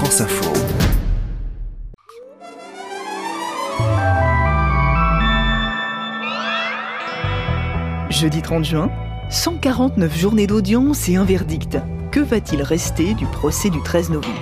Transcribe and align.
France 0.00 0.22
Info. 0.22 0.50
Jeudi 8.08 8.40
30 8.40 8.64
juin, 8.64 8.90
149 9.28 10.18
journées 10.18 10.46
d'audience 10.46 11.06
et 11.10 11.16
un 11.16 11.24
verdict. 11.24 11.76
Que 12.12 12.20
va-t-il 12.20 12.62
rester 12.62 13.12
du 13.12 13.26
procès 13.26 13.68
du 13.68 13.82
13 13.82 14.08
novembre? 14.08 14.40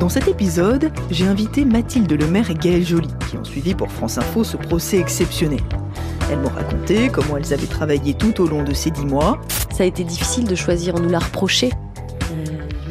Dans 0.00 0.08
cet 0.08 0.28
épisode, 0.28 0.92
j'ai 1.10 1.26
invité 1.26 1.66
Mathilde 1.66 2.10
Lemaire 2.10 2.50
et 2.50 2.54
Gaëlle 2.54 2.86
Joly, 2.86 3.10
qui 3.28 3.36
ont 3.36 3.44
suivi 3.44 3.74
pour 3.74 3.92
France 3.92 4.16
Info 4.16 4.44
ce 4.44 4.56
procès 4.56 4.96
exceptionnel. 4.96 5.60
Elles 6.30 6.38
m'ont 6.38 6.48
raconté 6.48 7.10
comment 7.10 7.36
elles 7.36 7.52
avaient 7.52 7.66
travaillé 7.66 8.14
tout 8.14 8.40
au 8.40 8.46
long 8.46 8.62
de 8.62 8.72
ces 8.72 8.90
dix 8.90 9.04
mois. 9.04 9.42
Ça 9.70 9.82
a 9.82 9.86
été 9.86 10.04
difficile 10.04 10.46
de 10.46 10.54
choisir, 10.54 10.94
on 10.94 11.00
nous 11.00 11.10
l'a 11.10 11.18
reproché. 11.18 11.70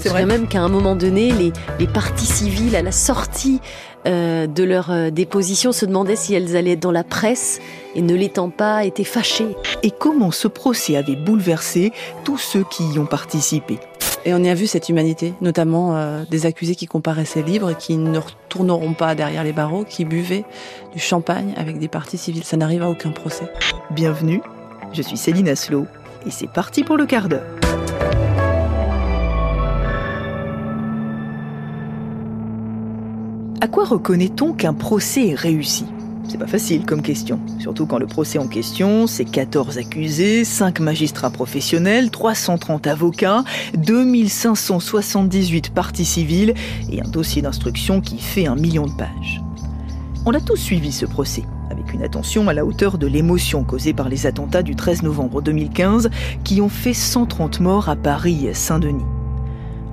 C'est 0.07 0.13
je 0.13 0.25
vrai. 0.25 0.25
même 0.25 0.47
qu'à 0.47 0.61
un 0.61 0.69
moment 0.69 0.95
donné, 0.95 1.31
les, 1.33 1.51
les 1.79 1.88
parties 1.88 2.25
civiles, 2.25 2.77
à 2.77 2.81
la 2.81 2.93
sortie 2.93 3.59
euh, 4.05 4.48
de 4.48 4.63
leur 4.63 4.89
euh, 4.89 5.09
déposition, 5.09 5.73
se 5.73 5.85
demandaient 5.85 6.15
si 6.15 6.34
elles 6.34 6.55
allaient 6.55 6.71
être 6.71 6.79
dans 6.79 6.93
la 6.93 7.03
presse 7.03 7.59
et 7.93 8.02
ne 8.02 8.15
l'étant 8.15 8.49
pas, 8.49 8.85
étaient 8.85 9.03
fâchées. 9.03 9.55
Et 9.84 9.91
comment 9.91 10.31
ce 10.31 10.48
procès 10.48 10.95
avait 10.95 11.17
bouleversé 11.17 11.91
tous 12.23 12.38
ceux 12.38 12.63
qui 12.63 12.85
y 12.88 12.99
ont 12.99 13.05
participé. 13.05 13.79
Et 14.23 14.34
on 14.34 14.41
y 14.43 14.49
a 14.49 14.53
vu 14.53 14.65
cette 14.65 14.88
humanité, 14.88 15.34
notamment 15.41 15.98
euh, 15.98 16.23
des 16.29 16.45
accusés 16.45 16.76
qui 16.76 16.85
comparaissaient 16.85 17.43
libres 17.43 17.71
et 17.71 17.76
qui 17.76 17.98
ne 17.98 18.17
retourneront 18.17 18.93
pas 18.93 19.13
derrière 19.13 19.43
les 19.43 19.53
barreaux, 19.53 19.84
qui 19.84 20.05
buvaient 20.05 20.45
du 20.93 20.99
champagne 20.99 21.53
avec 21.57 21.79
des 21.79 21.89
parties 21.89 22.17
civiles. 22.17 22.45
Ça 22.45 22.55
n'arrive 22.55 22.84
à 22.84 22.89
aucun 22.89 23.12
procès. 23.12 23.51
Bienvenue, 23.91 24.41
je 24.93 25.01
suis 25.01 25.17
Céline 25.17 25.49
Aslo 25.49 25.85
et 26.26 26.31
c'est 26.31 26.49
parti 26.49 26.85
pour 26.85 26.95
le 26.95 27.05
quart 27.05 27.27
d'heure. 27.27 27.43
À 33.59 33.68
quoi 33.68 33.85
reconnaît-on 33.85 34.54
qu'un 34.54 34.76
procès 34.76 35.29
est 35.29 35.35
réussi? 35.35 35.85
C'est 36.29 36.37
pas 36.37 36.45
facile 36.45 36.85
comme 36.85 37.01
question, 37.01 37.40
surtout 37.57 37.87
quand 37.87 37.98
le 37.98 38.05
procès 38.05 38.37
en 38.37 38.48
question, 38.48 39.07
c'est 39.07 39.26
14 39.26 39.79
accusés, 39.79 40.43
5 40.43 40.79
magistrats 40.79 41.32
professionnels, 41.32 42.12
330 42.12 42.85
avocats, 42.85 43.43
2578 43.76 45.71
parties 45.71 46.05
civiles 46.05 46.54
et 46.91 47.01
un 47.01 47.07
dossier 47.07 47.41
d'instruction 47.41 47.99
qui 47.99 48.20
fait 48.20 48.45
un 48.45 48.55
million 48.55 48.85
de 48.85 48.93
pages. 48.93 49.41
On 50.27 50.34
a 50.35 50.39
tous 50.39 50.57
suivi 50.57 50.91
ce 50.91 51.07
procès, 51.07 51.43
avec 51.71 51.93
une 51.93 52.04
attention 52.04 52.48
à 52.49 52.54
la 52.54 52.63
hauteur 52.63 52.99
de 52.99 53.07
l'émotion 53.07 53.63
causée 53.63 53.93
par 53.93 54.07
les 54.07 54.27
attentats 54.27 54.62
du 54.62 54.76
13 54.76 55.01
novembre 55.01 55.41
2015 55.41 56.12
qui 56.43 56.62
ont 56.62 56.70
fait 56.70 56.93
130 56.93 57.60
morts 57.62 57.89
à 57.89 57.95
Paris 57.95 58.45
et 58.45 58.54
Saint-Denis. 58.54 59.16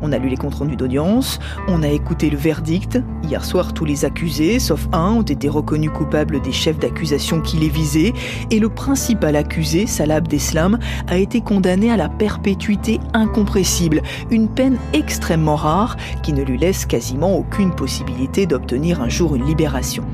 On 0.02 0.12
a 0.12 0.18
lu 0.18 0.28
les 0.28 0.36
comptes 0.36 0.54
rendus 0.54 0.76
d'audience, 0.76 1.38
on 1.68 1.82
a 1.82 1.88
écouté 1.88 2.30
le 2.30 2.36
verdict. 2.36 3.00
Hier 3.22 3.44
soir, 3.44 3.72
tous 3.72 3.84
les 3.84 4.04
accusés, 4.04 4.58
sauf 4.58 4.88
un, 4.92 5.10
ont 5.12 5.22
été 5.22 5.48
reconnus 5.48 5.90
coupables 5.90 6.40
des 6.42 6.52
chefs 6.52 6.78
d'accusation 6.78 7.40
qui 7.40 7.56
les 7.56 7.68
visaient, 7.68 8.12
et 8.50 8.58
le 8.58 8.68
principal 8.68 9.36
accusé, 9.36 9.86
Salah 9.86 10.16
Abdeslam, 10.16 10.78
a 11.06 11.16
été 11.16 11.40
condamné 11.40 11.90
à 11.90 11.96
la 11.96 12.08
perpétuité 12.08 13.00
incompressible, 13.12 14.02
une 14.30 14.48
peine 14.48 14.78
extrêmement 14.92 15.56
rare 15.56 15.96
qui 16.22 16.32
ne 16.32 16.42
lui 16.42 16.58
laisse 16.58 16.86
quasiment 16.86 17.36
aucune 17.36 17.74
possibilité 17.74 18.46
d'obtenir 18.46 19.00
un 19.00 19.08
jour 19.08 19.34
une 19.34 19.46
libération. 19.46 20.04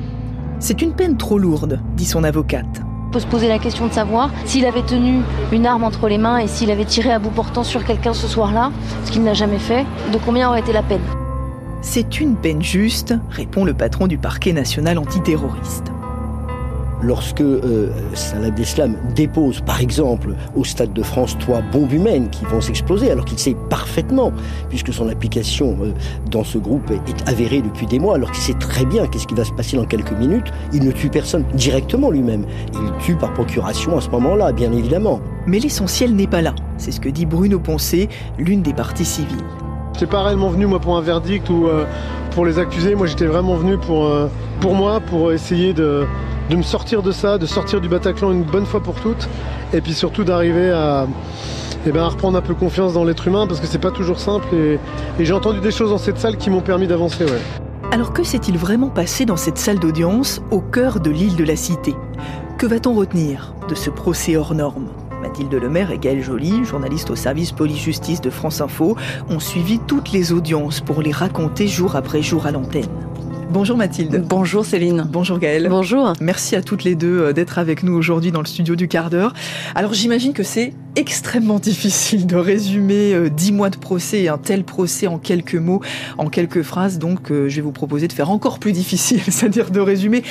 C'est 0.58 0.82
une 0.82 0.92
peine 0.92 1.16
trop 1.16 1.38
lourde, 1.38 1.80
dit 1.96 2.04
son 2.04 2.22
avocate. 2.22 2.82
On 3.10 3.12
peut 3.12 3.18
se 3.18 3.26
poser 3.26 3.48
la 3.48 3.58
question 3.58 3.88
de 3.88 3.92
savoir 3.92 4.30
s'il 4.44 4.64
avait 4.66 4.84
tenu 4.84 5.22
une 5.50 5.66
arme 5.66 5.82
entre 5.82 6.08
les 6.08 6.16
mains 6.16 6.38
et 6.38 6.46
s'il 6.46 6.70
avait 6.70 6.84
tiré 6.84 7.10
à 7.10 7.18
bout 7.18 7.30
portant 7.30 7.64
sur 7.64 7.84
quelqu'un 7.84 8.14
ce 8.14 8.28
soir-là, 8.28 8.70
ce 9.04 9.10
qu'il 9.10 9.24
n'a 9.24 9.34
jamais 9.34 9.58
fait, 9.58 9.84
de 10.12 10.18
combien 10.24 10.48
aurait 10.48 10.60
été 10.60 10.72
la 10.72 10.84
peine? 10.84 11.00
C'est 11.82 12.20
une 12.20 12.36
peine 12.36 12.62
juste, 12.62 13.16
répond 13.28 13.64
le 13.64 13.74
patron 13.74 14.06
du 14.06 14.16
parquet 14.16 14.52
national 14.52 14.96
antiterroriste. 14.96 15.90
Lorsque 17.02 17.40
euh, 17.40 17.90
Salah 18.14 18.48
Abdeslam 18.48 18.96
dépose, 19.14 19.60
par 19.60 19.80
exemple, 19.80 20.34
au 20.56 20.64
Stade 20.64 20.92
de 20.92 21.02
France 21.02 21.36
trois 21.38 21.60
bombes 21.60 21.92
humaines 21.92 22.28
qui 22.30 22.44
vont 22.44 22.60
s'exploser, 22.60 23.10
alors 23.10 23.24
qu'il 23.24 23.38
sait 23.38 23.56
parfaitement, 23.68 24.32
puisque 24.68 24.92
son 24.92 25.08
application 25.08 25.76
euh, 25.82 25.92
dans 26.30 26.44
ce 26.44 26.58
groupe 26.58 26.90
est, 26.90 27.28
avérée 27.28 27.62
depuis 27.62 27.86
des 27.86 27.98
mois, 27.98 28.16
alors 28.16 28.30
qu'il 28.30 28.42
sait 28.42 28.58
très 28.58 28.84
bien 28.84 29.06
qu'est-ce 29.06 29.26
qui 29.26 29.34
va 29.34 29.44
se 29.44 29.52
passer 29.52 29.76
dans 29.76 29.84
quelques 29.84 30.12
minutes, 30.12 30.52
il 30.72 30.84
ne 30.84 30.92
tue 30.92 31.08
personne 31.08 31.44
directement 31.54 32.10
lui-même. 32.10 32.44
Il 32.74 33.04
tue 33.04 33.16
par 33.16 33.32
procuration 33.32 33.96
à 33.96 34.00
ce 34.00 34.08
moment-là, 34.10 34.52
bien 34.52 34.72
évidemment. 34.72 35.20
Mais 35.46 35.58
l'essentiel 35.58 36.14
n'est 36.14 36.26
pas 36.26 36.42
là, 36.42 36.54
c'est 36.76 36.92
ce 36.92 37.00
que 37.00 37.08
dit 37.08 37.26
Bruno 37.26 37.58
Poncé, 37.58 38.08
l'une 38.38 38.62
des 38.62 38.72
parties 38.72 39.04
civiles. 39.04 39.44
J'étais 39.94 40.06
pas 40.06 40.22
réellement 40.22 40.48
venu 40.48 40.66
moi 40.66 40.78
pour 40.78 40.96
un 40.96 41.02
verdict 41.02 41.50
ou 41.50 41.66
euh, 41.66 41.84
pour 42.30 42.46
les 42.46 42.58
accusés. 42.58 42.94
Moi 42.94 43.06
j'étais 43.06 43.26
vraiment 43.26 43.56
venu 43.56 43.76
pour, 43.76 44.06
euh, 44.06 44.28
pour 44.60 44.74
moi, 44.74 45.00
pour 45.00 45.32
essayer 45.32 45.72
de, 45.72 46.06
de 46.50 46.56
me 46.56 46.62
sortir 46.62 47.02
de 47.02 47.12
ça, 47.12 47.38
de 47.38 47.46
sortir 47.46 47.80
du 47.80 47.88
Bataclan 47.88 48.32
une 48.32 48.42
bonne 48.42 48.66
fois 48.66 48.82
pour 48.82 48.96
toutes. 48.96 49.28
Et 49.72 49.80
puis 49.80 49.94
surtout 49.94 50.24
d'arriver 50.24 50.70
à, 50.70 51.06
eh 51.86 51.92
ben, 51.92 52.04
reprendre 52.04 52.36
un 52.36 52.42
peu 52.42 52.54
confiance 52.54 52.92
dans 52.92 53.04
l'être 53.04 53.26
humain 53.28 53.46
parce 53.46 53.60
que 53.60 53.66
c'est 53.66 53.78
pas 53.78 53.92
toujours 53.92 54.18
simple. 54.18 54.48
Et, 54.54 54.78
j'ai 55.20 55.32
entendu 55.32 55.60
des 55.60 55.70
choses 55.70 55.90
dans 55.90 55.98
cette 55.98 56.18
salle 56.18 56.36
qui 56.36 56.50
m'ont 56.50 56.60
permis 56.60 56.88
d'avancer. 56.88 57.24
Alors 57.92 58.12
que 58.12 58.24
s'est-il 58.24 58.58
vraiment 58.58 58.88
passé 58.88 59.24
dans 59.24 59.36
cette 59.36 59.58
salle 59.58 59.78
d'audience 59.78 60.42
au 60.50 60.60
cœur 60.60 61.00
de 61.00 61.10
l'île 61.10 61.36
de 61.36 61.44
la 61.44 61.56
Cité? 61.56 61.94
Que 62.58 62.66
va-t-on 62.66 62.94
retenir 62.94 63.54
de 63.68 63.74
ce 63.74 63.88
procès 63.88 64.36
hors 64.36 64.54
norme? 64.54 64.88
Mathilde 65.22 65.54
Lemaire 65.54 65.90
et 65.90 65.98
Gaëlle 65.98 66.22
Joly, 66.22 66.64
journalistes 66.64 67.10
au 67.10 67.16
service 67.16 67.52
police-justice 67.52 68.20
de 68.20 68.30
France 68.30 68.60
Info, 68.60 68.96
ont 69.28 69.38
suivi 69.38 69.78
toutes 69.78 70.10
les 70.12 70.32
audiences 70.32 70.80
pour 70.80 71.00
les 71.00 71.12
raconter 71.12 71.68
jour 71.68 71.94
après 71.94 72.22
jour 72.22 72.46
à 72.46 72.50
l'antenne. 72.50 72.88
Bonjour 73.52 73.76
Mathilde. 73.76 74.24
Bonjour 74.28 74.64
Céline. 74.64 75.06
Bonjour 75.10 75.38
Gaëlle. 75.40 75.66
Bonjour. 75.68 76.12
Merci 76.20 76.54
à 76.54 76.62
toutes 76.62 76.84
les 76.84 76.94
deux 76.94 77.20
euh, 77.20 77.32
d'être 77.32 77.58
avec 77.58 77.82
nous 77.82 77.92
aujourd'hui 77.94 78.30
dans 78.30 78.40
le 78.40 78.46
studio 78.46 78.76
du 78.76 78.86
quart 78.86 79.10
d'heure. 79.10 79.32
Alors 79.74 79.92
j'imagine 79.92 80.32
que 80.32 80.44
c'est 80.44 80.72
extrêmement 80.94 81.58
difficile 81.58 82.26
de 82.28 82.36
résumer 82.36 83.12
euh, 83.12 83.28
dix 83.28 83.50
mois 83.50 83.68
de 83.70 83.76
procès 83.76 84.20
et 84.22 84.28
un 84.28 84.38
tel 84.38 84.62
procès 84.62 85.08
en 85.08 85.18
quelques 85.18 85.56
mots, 85.56 85.80
en 86.16 86.28
quelques 86.28 86.62
phrases. 86.62 87.00
Donc 87.00 87.32
euh, 87.32 87.48
je 87.48 87.56
vais 87.56 87.62
vous 87.62 87.72
proposer 87.72 88.06
de 88.06 88.12
faire 88.12 88.30
encore 88.30 88.60
plus 88.60 88.70
difficile, 88.80 89.20
c'est-à-dire 89.28 89.70
de 89.72 89.80
résumer 89.80 90.22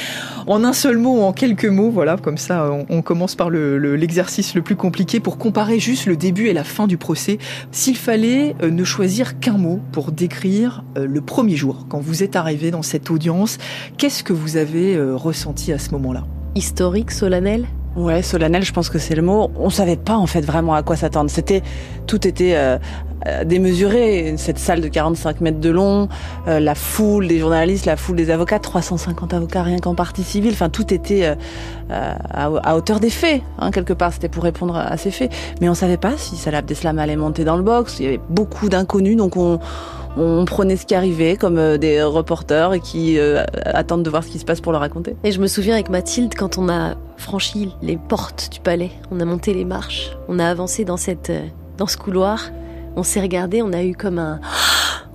en 0.47 0.63
un 0.63 0.73
seul 0.73 0.97
mot 0.97 1.19
ou 1.19 1.21
en 1.21 1.33
quelques 1.33 1.65
mots. 1.65 1.89
Voilà, 1.91 2.15
comme 2.15 2.37
ça 2.37 2.71
on, 2.89 3.01
commence 3.01 3.35
par 3.35 3.49
le- 3.49 3.77
le- 3.77 3.97
l'exercice 3.97 4.55
le, 4.55 4.61
plus 4.61 4.77
compliqué 4.77 5.19
pour 5.19 5.37
comparer 5.37 5.79
juste 5.79 6.05
le 6.05 6.15
début 6.15 6.47
et 6.47 6.53
la 6.53 6.63
fin 6.63 6.87
du 6.87 6.95
procès. 6.97 7.37
S'il 7.73 7.97
fallait 7.97 8.55
ne 8.61 8.83
choisir 8.85 9.39
qu'un 9.41 9.57
mot 9.57 9.81
pour 9.91 10.13
décrire 10.13 10.83
le 10.95 11.19
premier 11.21 11.57
jour, 11.57 11.85
quand 11.89 11.99
vous 11.99 12.23
êtes 12.23 12.37
arrivé 12.37 12.71
dans 12.71 12.81
cette 12.81 13.08
audience, 13.11 13.57
qu'est-ce 13.97 14.23
que 14.23 14.33
vous 14.33 14.57
avez 14.57 14.95
euh, 14.95 15.15
ressenti 15.15 15.71
à 15.71 15.79
ce 15.79 15.91
moment-là? 15.91 16.25
Historique, 16.55 17.11
solennel? 17.11 17.65
Ouais, 17.95 18.21
solennel, 18.21 18.63
je 18.63 18.71
pense 18.71 18.89
que 18.89 18.99
c'est 18.99 19.15
le 19.15 19.21
mot. 19.21 19.51
On 19.57 19.69
savait 19.69 19.97
pas 19.97 20.15
en 20.15 20.27
fait 20.27 20.41
vraiment 20.41 20.73
à 20.73 20.83
quoi 20.83 20.95
s'attendre. 20.95 21.29
C'était, 21.29 21.63
tout 22.05 22.27
était 22.27 22.55
euh, 22.55 22.77
euh, 23.27 23.43
démesuré. 23.43 24.35
Cette 24.37 24.59
salle 24.59 24.79
de 24.79 24.87
45 24.87 25.41
mètres 25.41 25.59
de 25.59 25.69
long, 25.69 26.07
euh, 26.47 26.61
la 26.61 26.75
foule 26.75 27.27
des 27.27 27.39
journalistes, 27.39 27.85
la 27.85 27.97
foule 27.97 28.15
des 28.15 28.29
avocats, 28.31 28.59
350 28.59 29.33
avocats 29.33 29.63
rien 29.63 29.79
qu'en 29.79 29.93
partie 29.95 30.23
civile. 30.23 30.53
Enfin, 30.53 30.69
tout 30.69 30.93
était 30.93 31.25
euh, 31.25 31.35
à, 32.29 32.45
à 32.45 32.75
hauteur 32.77 33.01
des 33.01 33.09
faits, 33.09 33.41
hein, 33.57 33.71
quelque 33.71 33.91
part. 33.91 34.13
C'était 34.13 34.29
pour 34.29 34.43
répondre 34.43 34.77
à 34.77 34.95
ces 34.95 35.11
faits. 35.11 35.33
Mais 35.59 35.67
on 35.67 35.73
savait 35.73 35.97
pas 35.97 36.13
si 36.15 36.37
Salah 36.37 36.59
Abdeslam 36.59 36.97
allait 36.97 37.17
monter 37.17 37.43
dans 37.43 37.57
le 37.57 37.63
box. 37.63 37.99
Il 37.99 38.05
y 38.05 38.07
avait 38.07 38.21
beaucoup 38.29 38.69
d'inconnus, 38.69 39.17
donc 39.17 39.35
on 39.35 39.59
on 40.17 40.43
prenait 40.45 40.75
ce 40.75 40.85
qui 40.85 40.95
arrivait 40.95 41.35
comme 41.35 41.57
euh, 41.57 41.77
des 41.77 42.01
reporters 42.03 42.73
et 42.73 42.79
qui 42.79 43.19
euh, 43.19 43.43
attendent 43.65 44.03
de 44.03 44.09
voir 44.09 44.23
ce 44.23 44.29
qui 44.29 44.39
se 44.39 44.45
passe 44.45 44.61
pour 44.61 44.71
le 44.71 44.77
raconter. 44.77 45.15
Et 45.23 45.31
je 45.31 45.39
me 45.39 45.47
souviens 45.47 45.75
avec 45.75 45.89
Mathilde, 45.89 46.33
quand 46.35 46.57
on 46.57 46.67
a 46.69 46.95
franchi 47.17 47.73
les 47.81 47.97
portes 47.97 48.49
du 48.51 48.59
palais, 48.59 48.91
on 49.11 49.19
a 49.19 49.25
monté 49.25 49.53
les 49.53 49.65
marches, 49.65 50.11
on 50.27 50.39
a 50.39 50.45
avancé 50.47 50.83
dans, 50.85 50.97
cette, 50.97 51.29
euh, 51.29 51.45
dans 51.77 51.87
ce 51.87 51.97
couloir, 51.97 52.49
on 52.95 53.03
s'est 53.03 53.21
regardé, 53.21 53.61
on 53.61 53.73
a 53.73 53.83
eu 53.83 53.93
comme 53.95 54.19
un... 54.19 54.39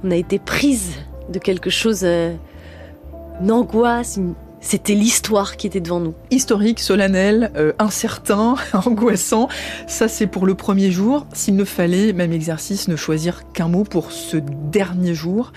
On 0.07 0.11
a 0.11 0.17
été 0.17 0.39
prise 0.39 0.97
de 1.31 1.39
quelque 1.39 1.71
chose, 1.71 2.05
une 2.05 3.51
angoisse, 3.51 4.19
une- 4.19 4.35
c'était 4.65 4.95
l'histoire 4.95 5.59
qui 5.59 5.67
était 5.67 5.81
devant 5.81 6.01
nous. 6.01 6.15
Historique, 6.31 6.81
solennel, 6.81 7.53
euh, 7.55 7.73
incertain, 7.79 8.55
angoissant, 8.73 9.49
ça 9.87 10.09
c'est 10.09 10.27
pour 10.27 10.47
le 10.47 10.55
premier 10.55 10.91
jour. 10.91 11.27
S'il 11.35 11.55
ne 11.55 11.65
fallait, 11.65 12.15
même 12.15 12.33
exercice, 12.33 12.89
ne 12.89 12.97
choisir 12.97 13.53
qu'un 13.53 13.69
mot 13.69 13.85
pour 13.85 14.11
ce 14.11 14.39
dernier 14.39 15.15
jour, 15.15 15.53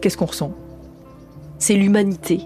qu'est-ce 0.00 0.18
qu'on 0.18 0.26
ressent? 0.26 0.52
C'est 1.58 1.74
l'humanité. 1.74 2.40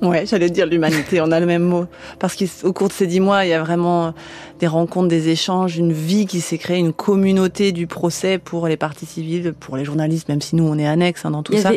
Ouais, 0.00 0.24
j'allais 0.26 0.48
dire 0.48 0.66
l'humanité, 0.66 1.20
on 1.20 1.30
a 1.30 1.38
le 1.38 1.46
même 1.46 1.62
mot. 1.62 1.86
Parce 2.18 2.36
qu'au 2.36 2.72
cours 2.72 2.88
de 2.88 2.94
ces 2.94 3.06
dix 3.06 3.20
mois, 3.20 3.44
il 3.44 3.50
y 3.50 3.52
a 3.52 3.62
vraiment 3.62 4.14
des 4.60 4.66
rencontres, 4.66 5.08
des 5.08 5.28
échanges, 5.28 5.76
une 5.76 5.92
vie 5.92 6.24
qui 6.24 6.40
s'est 6.40 6.58
créée, 6.58 6.78
une 6.78 6.94
communauté 6.94 7.72
du 7.72 7.86
procès 7.86 8.38
pour 8.38 8.66
les 8.66 8.78
parties 8.78 9.06
civiles, 9.06 9.52
pour 9.52 9.76
les 9.76 9.84
journalistes, 9.84 10.28
même 10.30 10.40
si 10.40 10.56
nous 10.56 10.64
on 10.64 10.78
est 10.78 10.86
annexes 10.86 11.26
hein, 11.26 11.30
dans 11.32 11.42
tout 11.42 11.56
ça 11.56 11.72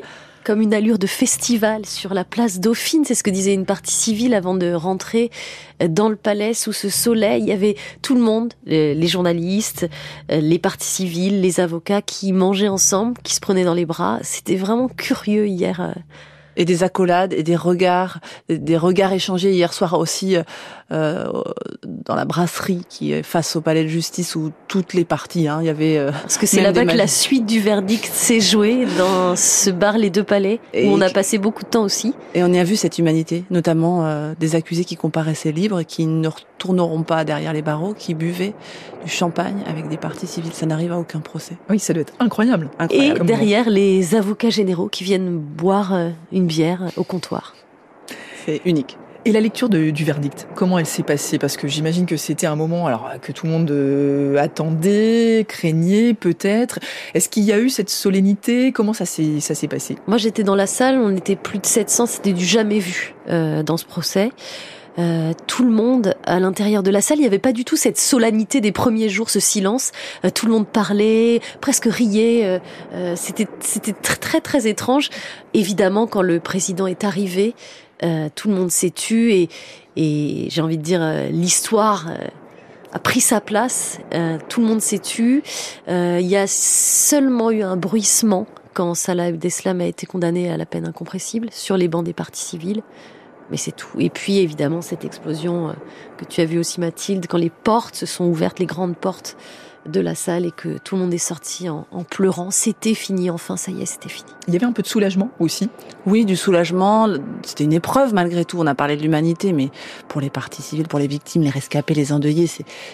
comme 0.48 0.62
une 0.62 0.74
allure 0.74 0.98
de 0.98 1.08
festival 1.08 1.86
sur 1.86 2.14
la 2.14 2.24
place 2.24 2.62
Dauphine. 2.62 3.04
C'est 3.04 3.16
ce 3.16 3.24
que 3.24 3.30
disait 3.30 3.54
une 3.54 3.66
partie 3.66 3.94
civile 3.94 4.34
avant 4.34 4.56
de 4.56 4.72
rentrer 4.72 5.30
dans 5.90 6.08
le 6.08 6.16
palais 6.16 6.54
sous 6.54 6.72
ce 6.72 6.88
soleil. 6.88 7.42
Il 7.42 7.50
y 7.50 7.52
avait 7.52 7.76
tout 8.02 8.16
le 8.16 8.22
monde, 8.22 8.54
les 8.66 9.08
journalistes, 9.08 9.90
les 10.30 10.58
parties 10.58 10.88
civiles, 10.88 11.42
les 11.42 11.60
avocats 11.60 12.02
qui 12.02 12.32
mangeaient 12.32 12.70
ensemble, 12.70 13.18
qui 13.24 13.36
se 13.36 13.42
prenaient 13.42 13.66
dans 13.66 13.74
les 13.74 13.86
bras. 13.86 14.20
C'était 14.22 14.56
vraiment 14.56 14.88
curieux 14.88 15.50
hier 15.50 15.82
euh, 15.82 15.92
et 16.56 16.64
des 16.64 16.84
accolades 16.84 17.34
et 17.34 17.44
des 17.44 17.58
regards, 17.58 18.20
des 18.48 18.78
regards 18.78 19.12
échangés 19.12 19.52
hier 19.52 19.74
soir 19.74 20.00
aussi 20.00 20.38
euh, 20.38 20.44
dans 20.90 22.16
la 22.16 22.26
brasserie 22.26 22.84
qui 22.88 23.12
est 23.12 23.24
face 23.24 23.56
au 23.56 23.62
palais 23.62 23.84
de 23.84 23.90
justice 23.90 24.36
où 24.36 24.52
toutes 24.68 24.94
les 24.94 25.06
parties, 25.06 25.48
hein, 25.48 25.60
il 25.62 25.68
y 25.68 25.70
avait. 25.70 25.98
Euh, 25.98 26.12
Parce 26.12 26.38
que 26.38 26.46
c'est 26.46 26.62
là-bas 26.62 26.86
que 26.86 26.96
la 26.96 27.08
suite 27.08 27.46
du 27.46 27.60
verdict 27.60 28.06
s'est 28.06 28.40
jouée 28.40 28.86
dans 28.98 29.36
ce 29.36 29.70
bar 29.70 29.98
Les 29.98 30.10
Deux 30.10 30.24
Palais 30.24 30.60
où 30.74 30.88
on 30.88 31.02
a 31.02 31.10
passé 31.10 31.38
beaucoup 31.38 31.64
de 31.64 31.70
temps 31.70 31.84
aussi. 31.84 32.14
Et 32.34 32.44
on 32.44 32.54
y 32.54 32.60
a 32.60 32.64
vu 32.64 32.76
cette 32.76 32.98
humanité, 32.98 33.44
notamment 33.50 34.06
euh, 34.06 34.34
des 34.40 34.56
accusés 34.56 34.86
qui 34.86 34.96
comparaissaient 34.96 35.52
libres, 35.52 35.84
qui 35.84 36.06
ne 36.06 36.28
retourneront 36.28 37.04
pas 37.04 37.26
derrière 37.26 37.54
les 37.54 37.62
barreaux, 37.62 37.94
qui 37.94 38.14
buvaient 38.14 38.54
du 39.04 39.12
champagne 39.12 39.64
avec 39.68 39.90
des 39.90 39.98
parties 39.98 40.28
civiles. 40.28 40.54
Ça 40.54 40.66
n'arrive 40.66 40.92
à 40.92 40.98
aucun 40.98 41.20
procès. 41.20 41.58
Oui, 41.70 41.80
ça 41.80 41.94
doit 41.94 42.02
être 42.02 42.14
incroyable. 42.20 42.70
incroyable. 42.80 43.22
Et 43.22 43.26
derrière 43.26 43.70
les 43.70 44.16
avocats 44.16 44.50
généraux 44.50 44.88
qui 44.88 45.04
viennent 45.04 45.38
boire 45.38 45.94
une 46.32 46.48
bière 46.48 46.92
au 46.96 47.04
comptoir. 47.04 47.56
C'est 48.46 48.62
unique. 48.66 48.98
Et 49.28 49.34
la 49.34 49.42
lecture 49.42 49.68
du 49.68 50.06
verdict, 50.06 50.48
comment 50.56 50.80
elle 50.80 50.86
s'est 50.86 51.04
passée? 51.04 51.38
Parce 51.38 51.58
que 51.58 51.68
j'imagine 51.68 52.06
que 52.06 52.16
c'était 52.16 52.48
un 52.48 52.56
moment 52.56 52.88
alors 52.88 53.12
que 53.22 53.34
tout 53.34 53.46
le 53.46 53.52
monde 53.52 53.70
euh, 53.72 54.38
attendait, 54.38 55.44
craignait 55.46 56.14
peut-être. 56.14 56.80
Est-ce 57.14 57.28
qu'il 57.28 57.44
y 57.44 57.52
a 57.52 57.60
eu 57.60 57.68
cette 57.70 57.90
solennité? 57.90 58.72
Comment 58.72 58.94
ça 58.94 59.04
s'est 59.04 59.68
passé? 59.70 59.98
Moi, 60.08 60.16
j'étais 60.16 60.44
dans 60.44 60.56
la 60.56 60.66
salle, 60.66 60.96
on 60.96 61.14
était 61.14 61.36
plus 61.36 61.60
de 61.60 61.66
700, 61.66 62.06
c'était 62.06 62.32
du 62.32 62.46
jamais 62.46 62.80
vu 62.80 63.16
euh, 63.28 63.64
dans 63.64 63.76
ce 63.76 63.84
procès. 63.84 64.32
Euh, 65.00 65.34
tout 65.46 65.64
le 65.64 65.70
monde 65.70 66.16
à 66.26 66.40
l'intérieur 66.40 66.82
de 66.82 66.90
la 66.90 67.02
salle, 67.02 67.18
il 67.18 67.22
n'y 67.22 67.28
avait 67.28 67.38
pas 67.38 67.52
du 67.52 67.66
tout 67.66 67.76
cette 67.76 68.00
solennité 68.00 68.62
des 68.62 68.72
premiers 68.72 69.10
jours, 69.10 69.30
ce 69.30 69.40
silence. 69.40 69.92
Euh, 70.26 70.30
tout 70.32 70.48
le 70.48 70.52
monde 70.52 70.68
parlait, 70.68 71.40
presque 71.62 71.86
riait. 71.86 72.60
Euh, 72.94 73.14
c'était 73.16 73.48
c'était 73.60 73.94
très, 73.94 74.16
très 74.16 74.42
très 74.42 74.68
étrange. 74.68 75.10
Évidemment, 75.54 76.08
quand 76.08 76.24
le 76.24 76.40
président 76.40 76.88
est 76.88 77.04
arrivé, 77.04 77.54
tout 78.36 78.48
le 78.50 78.54
monde 78.54 78.72
s'est 78.72 78.92
tu 78.92 79.34
et, 79.34 79.50
et 79.96 80.48
j'ai 80.50 80.62
envie 80.62 80.78
de 80.78 80.84
dire 80.84 81.02
l'histoire 81.32 82.08
a 82.94 83.00
pris 83.00 83.22
sa 83.22 83.42
place. 83.42 84.00
tout 84.50 84.62
le 84.62 84.68
monde 84.68 84.82
s'est 84.82 85.00
tu. 85.00 85.44
Il 85.88 86.28
y 86.28 86.36
a 86.36 86.48
seulement 86.48 87.52
eu 87.52 87.64
un 87.64 87.76
bruissement 87.78 88.46
quand 88.74 88.94
Salah 88.94 89.26
Abdeslam 89.26 89.82
a 89.82 89.86
été 89.86 90.06
condamné 90.06 90.52
à 90.52 90.58
la 90.58 90.66
peine 90.66 90.86
incompressible 90.86 91.50
sur 91.52 91.78
les 91.78 91.88
bancs 91.88 92.06
des 92.06 92.14
partis 92.14 92.44
civils 92.44 92.84
mais 93.50 93.58
c'est 93.58 93.72
tout. 93.72 94.00
Et 94.00 94.10
puis 94.10 94.38
évidemment 94.38 94.82
cette 94.82 95.06
explosion 95.06 95.70
euh, 95.70 95.74
que 96.18 96.26
tu 96.26 96.42
as 96.42 96.46
vue 96.46 96.60
aussi 96.60 96.80
Mathilde, 96.80 97.26
quand 97.28 97.38
les 97.38 97.50
portes 97.50 97.96
se 97.96 98.06
sont 98.06 98.26
ouvertes, 98.26 98.60
les 98.60 98.66
grandes 98.66 98.98
portes 98.98 99.38
de 99.88 100.00
la 100.00 100.16
salle 100.16 100.46
et 100.46 100.52
que 100.52 100.78
tout 100.78 100.96
le 100.96 101.02
monde 101.02 101.14
est 101.14 101.18
sorti 101.18 101.70
en, 101.70 101.86
pleurant, 102.10 102.52
c'était 102.52 102.94
fini 102.94 103.30
enfin, 103.30 103.58
ça 103.58 103.72
y 103.72 103.82
est, 103.82 103.86
c'était 103.86 104.10
fini. 104.10 104.30
Il 104.48 104.54
y 104.54 104.58
avait 104.58 104.66
un 104.66 104.72
peu 104.72 104.82
de 104.82 104.88
soulagement 104.88 105.30
aussi 105.40 105.70
Oui, 106.06 106.26
du 106.26 106.36
soulagement. 106.36 107.10
C'était 107.44 107.64
une 107.64 107.74
épreuve 107.74 108.14
malgré 108.14 108.46
tout. 108.46 108.58
On 108.60 108.68
a 108.68 108.76
parlé 108.76 108.96
de 108.96 109.02
l'humanité, 109.02 109.54
mais 109.54 109.70
pour 110.08 110.22
les 110.22 110.30
parties 110.30 110.62
civiles, 110.62 110.88
pour 110.88 111.00
les 111.00 111.08
victimes, 111.08 111.42
les 111.42 111.50
rescapés, 111.50 111.94
les 111.94 112.12
endeuillés, 112.12 112.50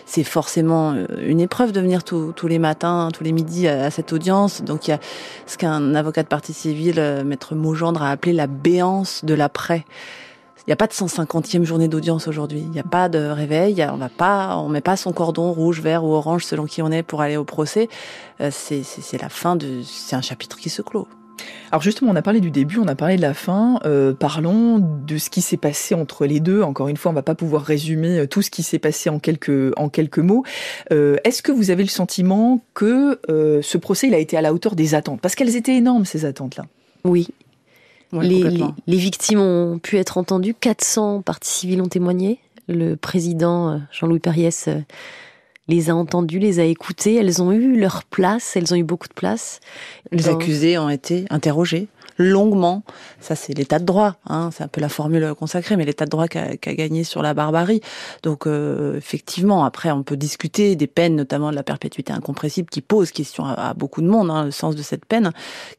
c'est 0.06 0.24
forcément 0.24 0.94
euh, 0.94 1.06
une 1.22 1.40
épreuve 1.40 1.72
de 1.72 1.81
venir 1.81 2.04
tous 2.04 2.48
les 2.48 2.60
matins, 2.60 3.10
tous 3.13 3.24
les 3.24 3.31
midis 3.31 3.68
à, 3.68 3.92
cette 3.92 4.13
audience. 4.13 4.63
Donc 4.63 4.88
il 4.88 4.92
y 4.92 4.94
a 4.94 5.00
ce 5.46 5.57
qu'un 5.57 5.96
avocat 5.96 6.24
de 6.24 6.28
partie 6.28 6.54
civile, 6.54 7.00
euh, 7.00 7.24
maître 7.24 7.56
Maugendre, 7.56 8.04
a 8.04 8.12
appelé 8.12 8.34
la 8.34 8.48
béance 8.48 9.25
de 9.25 9.34
l'après. 9.34 9.86
Il 10.65 10.69
n'y 10.69 10.74
a 10.74 10.77
pas 10.77 10.88
de 10.88 10.94
150e 10.94 11.63
journée 11.63 11.89
d'audience 11.89 12.30
aujourd'hui. 12.30 12.60
Il 12.60 12.69
n'y 12.69 12.80
a 12.80 12.83
pas 12.83 13.10
de 13.10 13.19
réveil. 13.19 13.86
On 13.92 13.98
va 13.98 14.07
pas, 14.07 14.56
on 14.56 14.69
met 14.69 14.80
pas 14.80 14.95
son 14.95 15.12
cordon 15.12 15.51
rouge, 15.51 15.81
vert 15.81 16.06
ou 16.06 16.13
orange 16.13 16.45
selon 16.45 16.65
qui 16.65 16.81
on 16.81 16.89
est 16.89 17.04
pour 17.04 17.19
aller 17.19 17.36
au 17.36 17.44
procès. 17.44 17.89
Euh, 18.39 18.50
c'est 18.50 19.21
la 19.21 19.27
fin 19.27 19.57
de, 19.57 19.81
c'est 19.83 20.15
un 20.15 20.21
chapitre 20.21 20.57
qui 20.57 20.69
se 20.69 20.81
clôt. 20.81 21.06
Alors 21.74 21.81
justement, 21.81 22.12
on 22.12 22.15
a 22.15 22.21
parlé 22.21 22.39
du 22.39 22.50
début, 22.50 22.77
on 22.77 22.88
a 22.88 22.95
parlé 22.95 23.18
de 23.18 23.21
la 23.21 23.33
fin. 23.33 23.77
Euh, 23.83 24.13
parlons 24.13 24.80
de 24.80 25.18
ce 25.18 25.30
qui 25.30 25.42
s'est 25.42 25.57
passé 25.57 25.95
entre 25.95 26.25
les 26.25 26.39
deux. 26.39 26.62
Encore 26.62 26.88
une 26.88 26.95
fois, 26.95 27.12
on 27.12 27.15
va 27.15 27.24
pas 27.24 27.36
pouvoir 27.36 27.63
résumer 27.63 28.19
euh, 28.19 28.25
tout 28.25 28.42
ce 28.42 28.50
qui 28.50 28.63
s'est 28.63 28.80
passé 28.80 29.10
en 29.10 29.19
quelques 29.19 29.74
en 29.75 29.89
quelques 29.89 30.19
mots. 30.19 30.45
Est-ce 30.92 31.42
que 31.42 31.51
vous 31.51 31.71
avez 31.71 31.83
le 31.83 31.89
sentiment 31.89 32.62
que 32.74 33.19
ce 33.27 33.77
procès 33.77 34.07
il 34.07 34.13
a 34.13 34.19
été 34.19 34.38
à 34.38 34.42
la 34.42 34.54
hauteur 34.54 34.75
des 34.75 34.95
attentes? 34.95 35.19
Parce 35.19 35.36
qu'elles 35.36 35.57
étaient 35.57 35.75
énormes 35.75 36.06
ces 36.06 36.24
attentes-là. 36.24 36.63
Oui, 37.04 37.27
les, 38.21 38.98
victimes 38.98 39.39
ont 39.39 39.80
pu 39.80 39.98
être 39.98 40.18
entendues. 40.18 40.54
400 40.54 41.21
parties 41.21 41.50
civiles 41.50 41.81
ont 41.81 41.88
témoigné. 41.88 42.39
Le 42.68 42.95
président 42.95 43.69
euh, 43.69 43.77
Jean-Louis 43.92 44.19
Perriès 44.19 44.68
euh, 44.68 44.80
les 45.68 45.89
a 45.89 45.95
entendues, 45.95 46.39
les 46.39 46.60
a 46.60 46.63
écoutées. 46.63 47.15
Elles 47.15 47.42
ont 47.42 47.51
eu 47.51 47.77
leur 47.77 48.04
place. 48.04 48.56
Elles 48.56 48.74
ont 48.74 48.77
eu 48.77 48.83
beaucoup 48.83 49.07
de 49.07 49.13
place. 49.13 49.60
Les 50.12 50.30
accusés 50.30 50.77
ont 50.77 50.89
été 50.89 51.25
interrogés 51.30 51.88
longuement. 52.18 52.83
Ça, 53.19 53.36
c'est 53.36 53.54
l'état 53.54 53.80
de 53.80 53.86
droit. 53.86 54.15
Hein. 54.27 54.50
C'est 54.56 54.63
un 54.63 54.68
peu 54.68 54.81
la 54.81 54.89
formule 54.89 55.33
consacrée, 55.36 55.75
mais 55.75 55.86
l'état 55.86 56.06
de 56.06 56.10
droit 56.10 56.27
qui 56.27 56.38
a, 56.38 56.56
gagné 56.56 57.04
sur 57.04 57.21
la 57.21 57.33
barbarie. 57.33 57.81
Donc, 58.24 58.48
euh, 58.48 58.98
effectivement, 58.98 59.65
après, 59.65 59.92
on 59.92 60.04
peut 60.04 60.18
discuter 60.18 60.75
des 60.75 60.88
peines, 60.88 61.15
notamment 61.15 61.51
de 61.51 61.56
la 61.56 61.63
perpétuité 61.63 62.13
incompressible, 62.13 62.69
qui 62.69 62.81
pose 62.81 63.12
question 63.12 63.45
à, 63.45 63.74
beaucoup 63.74 64.01
de 64.01 64.07
monde, 64.07 64.30
hein, 64.30 64.45
le 64.45 64.51
sens 64.51 64.75
de 64.75 64.81
cette 64.81 65.06
peine, 65.06 65.31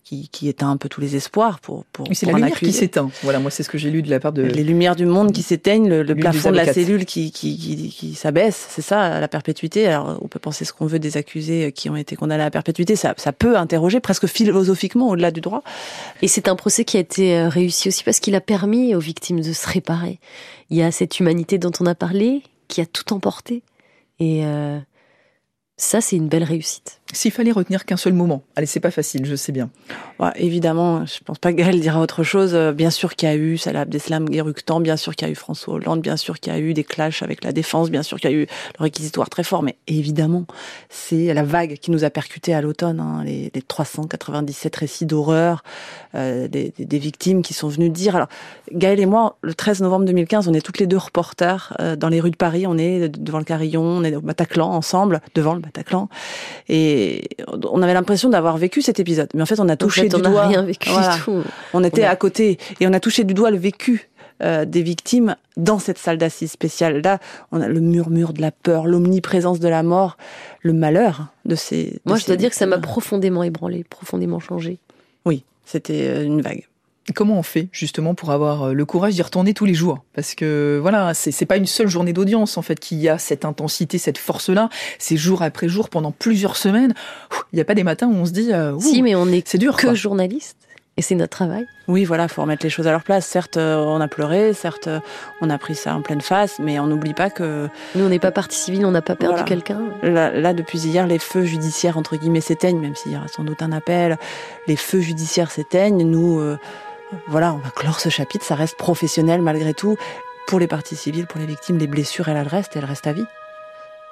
qui, 0.04 0.28
qui 0.28 0.48
éteint 0.48 0.70
un 0.70 0.76
peu 0.76 0.88
tous 0.88 1.00
les 1.00 1.16
espoirs 1.16 1.60
pour. 1.60 1.84
pour 1.86 2.06
c'est 2.12 2.26
la 2.26 2.32
lumière 2.32 2.58
qui 2.58 2.72
s'éteint. 2.72 3.10
Voilà, 3.22 3.38
moi, 3.38 3.50
c'est 3.50 3.62
ce 3.62 3.70
que 3.70 3.78
j'ai 3.78 3.90
lu 3.90 4.02
de 4.02 4.10
la 4.10 4.20
part 4.20 4.32
de. 4.32 4.42
Les 4.42 4.64
lumières 4.64 4.96
du 4.96 5.06
monde 5.06 5.32
qui 5.32 5.42
s'éteignent, 5.42 5.88
le, 5.88 6.14
plafond 6.14 6.50
de 6.50 6.56
la 6.56 6.72
cellule 6.72 7.04
qui, 7.04 7.32
qui, 7.32 7.56
qui, 7.58 7.88
qui 7.88 8.14
s'abaisse. 8.14 8.66
C'est 8.70 8.82
ça, 8.82 9.20
la 9.20 9.28
perpétuité. 9.28 9.86
Alors, 9.86 10.18
on 10.22 10.28
peut 10.28 10.38
penser 10.38 10.64
ce 10.64 10.72
qu'on 10.72 10.86
veut 10.86 10.98
des 10.98 11.16
accusés 11.16 11.72
qui 11.72 11.90
ont 11.90 11.96
été 11.96 12.16
condamnés 12.16 12.42
à 12.42 12.46
la 12.46 12.50
perpétuité. 12.50 12.96
Ça, 12.96 13.14
ça 13.16 13.32
peut 13.32 13.56
interroger 13.56 14.00
presque 14.00 14.26
philosophiquement 14.26 15.08
au-delà 15.08 15.30
du 15.30 15.40
droit. 15.40 15.62
Et 16.24 16.26
c'est 16.26 16.48
un 16.48 16.56
procès 16.56 16.86
qui 16.86 16.96
a 16.96 17.00
été 17.00 17.36
euh, 17.36 17.50
réussi 17.50 17.88
aussi 17.88 18.02
parce 18.02 18.18
qu'il 18.18 18.34
a 18.34 18.40
permis 18.40 18.94
aux 18.94 18.98
victimes 18.98 19.40
de 19.40 19.52
se 19.52 19.68
réparer. 19.68 20.20
Il 20.70 20.76
y 20.78 20.82
a 20.82 20.90
cette 20.90 21.20
humanité 21.20 21.58
dont 21.58 21.70
on 21.80 21.84
a 21.84 21.94
parlé 21.94 22.40
qui 22.66 22.80
a 22.80 22.86
tout 22.86 23.12
emporté. 23.12 23.62
Et 24.20 24.46
euh, 24.46 24.80
ça, 25.76 26.00
c'est 26.00 26.16
une 26.16 26.28
belle 26.28 26.44
réussite. 26.44 27.02
S'il 27.12 27.30
fallait 27.30 27.52
retenir 27.52 27.84
qu'un 27.84 27.98
seul 27.98 28.14
moment, 28.14 28.42
allez, 28.56 28.66
c'est 28.66 28.80
pas 28.80 28.90
facile, 28.90 29.26
je 29.26 29.36
sais 29.36 29.52
bien. 29.52 29.70
Évidemment, 30.36 31.04
je 31.04 31.18
pense 31.22 31.38
pas 31.38 31.52
que 31.52 31.58
Gaël 31.58 31.78
dira 31.78 32.00
autre 32.00 32.22
chose. 32.22 32.54
Euh, 32.54 32.72
bien 32.72 32.90
sûr 32.90 33.14
qu'il 33.14 33.28
y 33.28 33.32
a 33.32 33.36
eu 33.36 33.58
Salah 33.58 33.82
Abdeslam 33.82 34.28
Guéructan, 34.28 34.80
bien 34.80 34.96
sûr 34.96 35.14
qu'il 35.14 35.28
y 35.28 35.30
a 35.30 35.32
eu 35.32 35.36
François 35.36 35.74
Hollande, 35.74 36.00
bien 36.00 36.16
sûr 36.16 36.40
qu'il 36.40 36.52
y 36.52 36.56
a 36.56 36.58
eu 36.58 36.72
des 36.72 36.82
clashs 36.82 37.22
avec 37.22 37.44
la 37.44 37.52
défense, 37.52 37.90
bien 37.90 38.02
sûr 38.02 38.18
qu'il 38.18 38.30
y 38.30 38.32
a 38.32 38.36
eu 38.36 38.46
le 38.78 38.82
réquisitoire 38.82 39.28
très 39.28 39.44
fort, 39.44 39.62
mais 39.62 39.76
évidemment, 39.86 40.46
c'est 40.88 41.34
la 41.34 41.42
vague 41.42 41.74
qui 41.74 41.90
nous 41.90 42.04
a 42.04 42.10
percuté 42.10 42.54
à 42.54 42.62
l'automne, 42.62 43.00
hein, 43.00 43.22
les, 43.24 43.50
397 43.68 44.76
récits 44.76 45.06
d'horreur 45.06 45.62
euh, 46.14 46.48
des, 46.48 46.72
victimes 46.98 47.42
qui 47.42 47.54
sont 47.54 47.68
venues 47.68 47.90
dire. 47.90 48.16
Alors, 48.16 48.28
Gaël 48.72 48.98
et 49.00 49.06
moi, 49.06 49.36
le 49.42 49.52
13 49.52 49.82
novembre 49.82 50.06
2015, 50.06 50.48
on 50.48 50.54
est 50.54 50.60
toutes 50.60 50.78
les 50.78 50.86
deux 50.86 50.96
reporters 50.96 51.76
euh, 51.80 51.96
dans 51.96 52.08
les 52.08 52.20
rues 52.20 52.30
de 52.30 52.36
Paris, 52.36 52.66
on 52.66 52.78
est 52.78 53.08
devant 53.08 53.38
le 53.38 53.44
Carillon, 53.44 53.82
on 53.82 54.04
est 54.04 54.16
au 54.16 54.20
Bataclan 54.20 54.70
ensemble, 54.70 55.20
devant 55.34 55.54
le 55.54 55.60
Bataclan, 55.60 56.08
et 56.68 56.93
on 57.70 57.82
avait 57.82 57.94
l'impression 57.94 58.28
d'avoir 58.28 58.56
vécu 58.56 58.82
cet 58.82 59.00
épisode, 59.00 59.28
mais 59.34 59.42
en 59.42 59.46
fait, 59.46 59.60
on 59.60 59.68
a 59.68 59.76
touché 59.76 60.08
du 60.08 60.20
doigt. 60.20 60.46
Rien 60.46 60.62
vécu 60.62 60.90
tout. 61.24 61.42
On 61.72 61.84
était 61.84 62.04
à 62.04 62.16
côté 62.16 62.58
et 62.80 62.86
on 62.86 62.92
a 62.92 63.00
touché 63.00 63.24
du 63.24 63.34
doigt 63.34 63.50
le 63.50 63.58
vécu 63.58 64.10
euh, 64.42 64.64
des 64.64 64.82
victimes 64.82 65.36
dans 65.56 65.78
cette 65.78 65.96
salle 65.96 66.18
d'assises 66.18 66.50
spéciale. 66.50 67.02
Là, 67.02 67.20
on 67.52 67.60
a 67.60 67.68
le 67.68 67.80
murmure 67.80 68.32
de 68.32 68.40
la 68.40 68.50
peur, 68.50 68.86
l'omniprésence 68.86 69.60
de 69.60 69.68
la 69.68 69.84
mort, 69.84 70.16
le 70.62 70.72
malheur 70.72 71.28
de 71.44 71.54
ces. 71.54 72.00
Moi, 72.04 72.18
je 72.18 72.26
dois 72.26 72.36
dire 72.36 72.50
que 72.50 72.56
ça 72.56 72.66
m'a 72.66 72.78
profondément 72.78 73.44
ébranlé, 73.44 73.84
profondément 73.84 74.40
changé. 74.40 74.80
Oui, 75.24 75.44
c'était 75.64 76.08
euh, 76.08 76.24
une 76.24 76.40
vague. 76.42 76.66
Comment 77.12 77.38
on 77.38 77.42
fait 77.42 77.68
justement 77.70 78.14
pour 78.14 78.30
avoir 78.30 78.62
euh, 78.62 78.72
le 78.72 78.84
courage 78.86 79.14
d'y 79.14 79.22
retourner 79.22 79.52
tous 79.52 79.66
les 79.66 79.74
jours? 79.74 80.04
Parce 80.14 80.34
que 80.34 80.78
voilà, 80.80 81.12
c'est 81.12 81.44
pas 81.44 81.58
une 81.58 81.66
seule 81.66 81.88
journée 81.88 82.14
d'audience 82.14 82.56
en 82.56 82.62
fait 82.62 82.80
qui 82.80 83.08
a 83.08 83.18
cette 83.18 83.44
intensité, 83.44 83.98
cette 83.98 84.16
force-là. 84.16 84.70
C'est 84.98 85.18
jour 85.18 85.42
après 85.42 85.68
jour 85.68 85.90
pendant 85.90 86.12
plusieurs 86.12 86.56
semaines. 86.56 86.94
Il 87.52 87.56
n'y 87.56 87.60
a 87.60 87.64
pas 87.66 87.74
des 87.74 87.84
matins 87.84 88.06
où 88.06 88.14
on 88.14 88.24
se 88.24 88.30
dit 88.30 88.52
euh, 88.52 88.78
si, 88.78 89.02
mais 89.02 89.14
on 89.14 89.28
est 89.28 89.56
dur, 89.56 89.76
que 89.76 89.94
journaliste 89.94 90.56
et 90.96 91.02
c'est 91.02 91.16
notre 91.16 91.36
travail. 91.36 91.66
Oui, 91.88 92.04
voilà, 92.04 92.28
faut 92.28 92.40
remettre 92.40 92.64
les 92.64 92.70
choses 92.70 92.86
à 92.86 92.92
leur 92.92 93.02
place. 93.02 93.26
Certes, 93.26 93.56
euh, 93.56 93.78
on 93.78 94.00
a 94.00 94.06
pleuré, 94.06 94.52
certes, 94.52 94.88
on 95.40 95.50
a 95.50 95.58
pris 95.58 95.74
ça 95.74 95.96
en 95.96 96.02
pleine 96.02 96.20
face, 96.20 96.60
mais 96.60 96.78
on 96.78 96.86
n'oublie 96.86 97.14
pas 97.14 97.30
que 97.30 97.68
nous, 97.96 98.04
on 98.04 98.08
n'est 98.08 98.20
pas 98.20 98.30
partie 98.30 98.56
civile, 98.56 98.86
on 98.86 98.92
n'a 98.92 99.02
pas 99.02 99.16
perdu 99.16 99.42
quelqu'un. 99.42 99.80
Là, 100.04 100.30
là, 100.30 100.54
depuis 100.54 100.78
hier, 100.78 101.08
les 101.08 101.18
feux 101.18 101.44
judiciaires 101.44 101.98
entre 101.98 102.16
guillemets 102.16 102.40
s'éteignent, 102.40 102.78
même 102.78 102.94
s'il 102.94 103.10
y 103.12 103.16
aura 103.16 103.26
sans 103.26 103.42
doute 103.42 103.60
un 103.60 103.72
appel. 103.72 104.18
Les 104.68 104.76
feux 104.76 105.00
judiciaires 105.00 105.50
s'éteignent. 105.50 106.08
Nous 106.08 106.40
voilà, 107.28 107.54
on 107.54 107.58
va 107.58 107.70
clore 107.70 108.00
ce 108.00 108.08
chapitre, 108.08 108.44
ça 108.44 108.54
reste 108.54 108.76
professionnel 108.76 109.42
malgré 109.42 109.74
tout. 109.74 109.96
Pour 110.46 110.58
les 110.58 110.66
parties 110.66 110.96
civiles, 110.96 111.26
pour 111.26 111.40
les 111.40 111.46
victimes, 111.46 111.78
les 111.78 111.86
blessures, 111.86 112.28
elles, 112.28 112.36
elles 112.36 112.48
restent, 112.48 112.76
elles 112.76 112.84
restent 112.84 113.06
à 113.06 113.12
vie. 113.12 113.24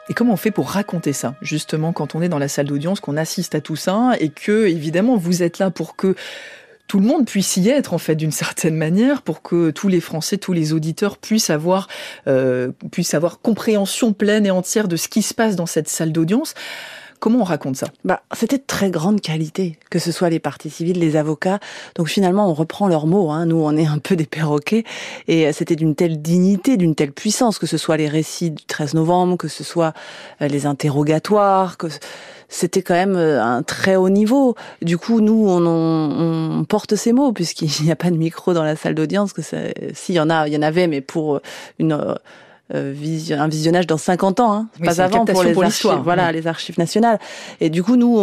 Et 0.08 0.14
comment 0.14 0.32
on 0.32 0.36
fait 0.36 0.50
pour 0.50 0.70
raconter 0.70 1.12
ça, 1.12 1.34
justement, 1.42 1.92
quand 1.92 2.14
on 2.14 2.22
est 2.22 2.28
dans 2.28 2.38
la 2.38 2.48
salle 2.48 2.66
d'audience, 2.66 3.00
qu'on 3.00 3.16
assiste 3.16 3.54
à 3.54 3.60
tout 3.60 3.76
ça, 3.76 4.12
et 4.18 4.30
que, 4.30 4.66
évidemment, 4.66 5.16
vous 5.16 5.42
êtes 5.42 5.58
là 5.58 5.70
pour 5.70 5.94
que 5.94 6.16
tout 6.88 6.98
le 6.98 7.06
monde 7.06 7.26
puisse 7.26 7.56
y 7.56 7.68
être, 7.68 7.94
en 7.94 7.98
fait, 7.98 8.16
d'une 8.16 8.32
certaine 8.32 8.76
manière, 8.76 9.22
pour 9.22 9.42
que 9.42 9.70
tous 9.70 9.88
les 9.88 10.00
Français, 10.00 10.38
tous 10.38 10.52
les 10.52 10.72
auditeurs 10.72 11.18
puissent 11.18 11.50
avoir, 11.50 11.88
euh, 12.26 12.72
puissent 12.90 13.14
avoir 13.14 13.40
compréhension 13.40 14.12
pleine 14.12 14.46
et 14.46 14.50
entière 14.50 14.88
de 14.88 14.96
ce 14.96 15.08
qui 15.08 15.22
se 15.22 15.34
passe 15.34 15.54
dans 15.54 15.66
cette 15.66 15.88
salle 15.88 16.12
d'audience. 16.12 16.54
Comment 17.22 17.42
on 17.42 17.44
raconte 17.44 17.76
ça? 17.76 17.86
Bah, 18.04 18.20
C'était 18.34 18.58
de 18.58 18.64
très 18.66 18.90
grande 18.90 19.20
qualité, 19.20 19.78
que 19.90 20.00
ce 20.00 20.10
soit 20.10 20.28
les 20.28 20.40
parties 20.40 20.70
civiles, 20.70 20.98
les 20.98 21.14
avocats. 21.14 21.60
Donc 21.94 22.08
finalement, 22.08 22.50
on 22.50 22.52
reprend 22.52 22.88
leurs 22.88 23.06
mots. 23.06 23.30
Hein. 23.30 23.46
Nous, 23.46 23.62
on 23.62 23.76
est 23.76 23.86
un 23.86 23.98
peu 23.98 24.16
des 24.16 24.26
perroquets. 24.26 24.82
Et 25.28 25.46
euh, 25.46 25.52
c'était 25.52 25.76
d'une 25.76 25.94
telle 25.94 26.20
dignité, 26.20 26.76
d'une 26.76 26.96
telle 26.96 27.12
puissance, 27.12 27.60
que 27.60 27.68
ce 27.68 27.76
soit 27.76 27.96
les 27.96 28.08
récits 28.08 28.50
du 28.50 28.64
13 28.64 28.94
novembre, 28.94 29.36
que 29.36 29.46
ce 29.46 29.62
soit 29.62 29.92
euh, 30.40 30.48
les 30.48 30.66
interrogatoires, 30.66 31.76
que 31.76 31.86
c'était 32.48 32.82
quand 32.82 32.94
même 32.94 33.14
euh, 33.14 33.40
un 33.40 33.62
très 33.62 33.94
haut 33.94 34.10
niveau. 34.10 34.56
Du 34.80 34.98
coup, 34.98 35.20
nous, 35.20 35.48
on, 35.48 35.64
on 35.64 36.64
porte 36.64 36.96
ces 36.96 37.12
mots 37.12 37.32
puisqu'il 37.32 37.70
n'y 37.84 37.92
a 37.92 37.96
pas 37.96 38.10
de 38.10 38.16
micro 38.16 38.52
dans 38.52 38.64
la 38.64 38.74
salle 38.74 38.96
d'audience. 38.96 39.32
Que 39.32 39.42
s'il 39.94 40.16
y 40.16 40.20
en 40.20 40.28
a, 40.28 40.48
il 40.48 40.54
y 40.54 40.56
en 40.56 40.62
avait, 40.62 40.88
mais 40.88 41.00
pour 41.00 41.40
une 41.78 42.16
euh, 42.74 42.94
un 43.30 43.48
visionnage 43.48 43.86
dans 43.86 43.98
50 43.98 44.40
ans, 44.40 44.52
hein, 44.52 44.66
pas 44.84 45.00
avant 45.00 45.24
pour 45.24 45.42
les 45.42 45.60
archives, 45.62 46.00
voilà, 46.02 46.32
les 46.32 46.46
archives 46.46 46.78
nationales. 46.78 47.18
Et 47.60 47.70
du 47.70 47.82
coup, 47.82 47.96
nous, 47.96 48.16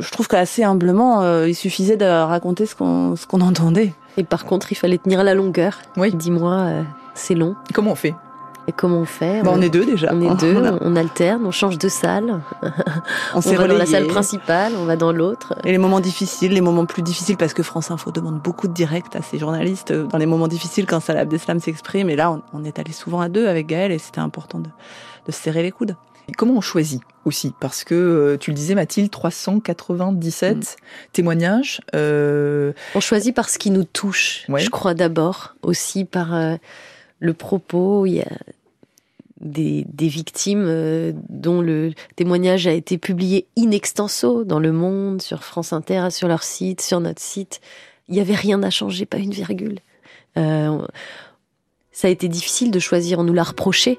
je 0.00 0.10
trouve 0.10 0.28
qu'assez 0.28 0.64
humblement, 0.64 1.22
euh, 1.22 1.48
il 1.48 1.54
suffisait 1.54 1.96
de 1.96 2.04
raconter 2.04 2.66
ce 2.66 2.74
qu'on 2.74 3.16
ce 3.16 3.26
qu'on 3.26 3.40
entendait. 3.40 3.92
Et 4.16 4.24
par 4.24 4.44
contre, 4.44 4.72
il 4.72 4.76
fallait 4.76 4.98
tenir 4.98 5.22
la 5.24 5.34
longueur. 5.34 5.78
Oui. 5.96 6.12
Dis-moi, 6.14 6.52
euh, 6.52 6.82
c'est 7.14 7.34
long. 7.34 7.54
Comment 7.74 7.92
on 7.92 7.96
fait? 7.96 8.14
Et 8.68 8.72
comment 8.72 8.98
on 8.98 9.04
fait 9.04 9.42
bah, 9.42 9.50
on, 9.52 9.60
est 9.60 9.68
deux 9.68 9.84
déjà. 9.84 10.12
On 10.12 10.20
est 10.20 10.34
deux, 10.40 10.56
on, 10.80 10.96
alterne, 10.96 11.46
on 11.46 11.50
change 11.50 11.78
de 11.78 11.88
salle. 11.88 12.40
on, 13.34 13.40
va 13.40 13.68
dans 13.68 13.78
la 13.78 13.86
salle 13.86 14.06
principale, 14.06 14.72
on 14.78 14.84
va 14.84 14.96
dans 14.96 15.12
l'autre. 15.12 15.54
Et 15.64 15.72
les 15.72 15.78
moments 15.78 16.00
difficiles, 16.00 16.52
les 16.52 16.60
moments 16.60 16.86
plus 16.86 17.02
difficiles, 17.02 17.36
parce 17.36 17.54
que 17.54 17.62
France 17.62 17.90
Info 17.90 18.10
demande 18.10 18.40
beaucoup 18.40 18.68
de 18.68 18.72
direct 18.72 19.16
à 19.16 19.22
ses 19.22 19.38
journalistes 19.38 19.90
euh, 19.90 20.04
dans 20.06 20.18
les 20.18 20.26
moments 20.26 20.48
difficiles 20.48 20.86
quand 20.86 21.00
Salah 21.00 21.20
Abdeslam 21.20 21.60
s'exprime. 21.60 22.10
Et 22.10 22.16
là, 22.16 22.40
on, 22.52 22.64
est 22.64 22.78
allé 22.78 22.92
souvent 22.92 23.20
à 23.20 23.28
deux 23.28 23.46
avec 23.46 23.66
Gaël 23.66 23.92
et 23.92 23.98
c'était 23.98 24.20
important 24.20 24.58
de, 24.58 24.68
de 25.26 25.32
serrer 25.32 25.62
les 25.62 25.70
coudes. 25.70 25.96
Et 26.28 26.32
comment 26.32 26.54
on 26.54 26.60
choisit 26.60 27.02
aussi? 27.24 27.52
Parce 27.60 27.84
que 27.84 27.94
euh, 27.94 28.36
tu 28.36 28.50
le 28.50 28.56
disais 28.56 28.74
Mathilde, 28.74 29.10
397 29.10 30.56
mm. 30.56 30.62
témoignages. 31.12 31.80
Euh... 31.94 32.72
On 32.94 33.00
choisit 33.00 33.34
par 33.34 33.48
ce 33.48 33.58
qui 33.58 33.70
nous 33.70 33.84
touche, 33.84 34.46
je 34.48 34.68
crois 34.70 34.94
d'abord, 34.94 35.54
aussi 35.62 36.04
par 36.04 36.34
euh, 36.34 36.56
le 37.20 37.32
propos. 37.32 38.06
Il 38.06 38.14
y 38.14 38.22
a 38.22 38.32
des, 39.40 39.84
victimes 40.00 40.64
euh, 40.66 41.12
dont 41.28 41.60
le 41.60 41.92
témoignage 42.16 42.66
a 42.66 42.72
été 42.72 42.98
publié 42.98 43.46
in 43.58 43.70
extenso 43.70 44.44
dans 44.44 44.58
Le 44.58 44.72
Monde, 44.72 45.20
sur 45.22 45.44
France 45.44 45.72
Inter, 45.72 46.08
sur 46.10 46.28
leur 46.28 46.42
site, 46.42 46.80
sur 46.80 47.00
notre 47.00 47.20
site. 47.20 47.60
Il 48.08 48.14
n'y 48.14 48.20
avait 48.20 48.34
rien 48.34 48.62
à 48.62 48.70
changer, 48.70 49.04
pas 49.04 49.18
une 49.18 49.32
virgule. 49.32 49.78
Euh, 50.38 50.78
ça 51.92 52.08
a 52.08 52.10
été 52.10 52.28
difficile 52.28 52.70
de 52.70 52.78
choisir, 52.78 53.18
on 53.18 53.24
nous 53.24 53.32
l'a 53.32 53.42
reproché. 53.42 53.98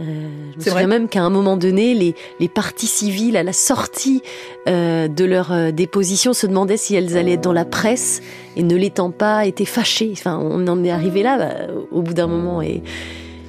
Euh, 0.00 0.04
je 0.52 0.58
me 0.58 0.62
souviens 0.62 0.86
même 0.86 1.08
qu'à 1.08 1.22
un 1.22 1.30
moment 1.30 1.56
donné, 1.56 1.94
les, 1.94 2.14
les 2.40 2.48
parties 2.48 2.86
civiles, 2.86 3.36
à 3.36 3.42
la 3.42 3.52
sortie 3.52 4.22
euh, 4.68 5.06
de 5.06 5.24
leur 5.24 5.72
déposition, 5.72 6.32
se 6.32 6.46
demandaient 6.46 6.76
si 6.76 6.94
elles 6.94 7.16
allaient 7.16 7.32
être 7.32 7.42
dans 7.42 7.52
la 7.52 7.66
presse 7.66 8.22
et 8.56 8.62
ne 8.62 8.74
l'étant 8.74 9.10
pas, 9.10 9.44
étaient 9.44 9.64
fâchées. 9.64 10.10
Enfin, 10.12 10.38
on 10.42 10.66
en 10.66 10.82
est 10.82 10.90
arrivé 10.90 11.22
là 11.22 11.36
bah, 11.36 11.72
au 11.90 12.00
bout 12.00 12.14
d'un 12.14 12.26
moment 12.26 12.62
et 12.62 12.82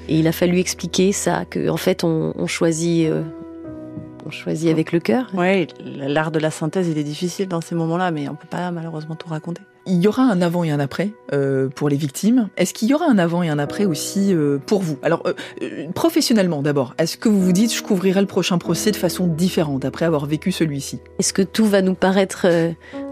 et 0.10 0.20
il 0.20 0.28
a 0.28 0.32
fallu 0.32 0.60
expliquer 0.60 1.12
ça, 1.12 1.46
qu'en 1.46 1.70
en 1.70 1.78
fait, 1.78 2.04
on, 2.04 2.48
choisit. 2.48 3.08
Euh, 3.10 3.24
on 4.26 4.32
choisit 4.32 4.70
avec 4.70 4.92
le 4.92 5.00
cœur. 5.00 5.32
Oui, 5.34 5.68
l'art 5.84 6.32
de 6.32 6.40
la 6.40 6.52
synthèse, 6.52 6.88
il 6.88 6.98
est 6.98 7.04
difficile 7.04 7.48
dans 7.48 7.62
ces 7.62 7.76
moments-là, 7.76 8.12
mais 8.12 8.30
on 8.30 8.36
peut 8.36 8.48
pas 8.50 8.72
malheureusement 8.72 9.16
tout 9.16 9.30
raconter. 9.30 9.62
Il 9.86 10.02
y 10.02 10.08
aura 10.08 10.24
un 10.24 10.42
avant 10.42 10.64
et 10.64 10.72
un 10.72 10.80
après 10.80 11.10
euh, 11.34 11.68
pour 11.68 11.90
les 11.90 11.98
victimes. 11.98 12.48
Est-ce 12.56 12.74
qu'il 12.74 12.88
y 12.88 12.94
aura 12.94 13.06
un 13.06 13.18
avant 13.18 13.44
et 13.44 13.50
un 13.50 13.60
après 13.60 13.84
aussi 13.84 14.34
euh, 14.34 14.58
pour 14.66 14.82
vous? 14.82 14.98
Alors, 15.04 15.24
professionnellement 15.94 16.62
d'abord, 16.62 16.96
est-ce 16.98 17.18
que 17.18 17.28
vous 17.28 17.42
vous 17.42 17.52
dites 17.52 17.74
je 17.74 17.84
couvrirai 17.84 18.22
le 18.22 18.28
prochain 18.28 18.58
procès 18.58 18.92
de 18.92 18.96
façon 18.96 19.28
différente 19.28 19.84
après 19.84 20.06
avoir 20.06 20.26
vécu 20.26 20.54
celui-ci? 20.54 21.00
Est-ce 21.20 21.34
que 21.34 21.42
tout 21.42 21.66
va 21.66 21.82
nous 21.82 21.96
paraître 21.96 22.48